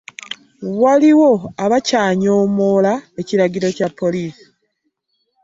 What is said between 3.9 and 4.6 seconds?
poliisi.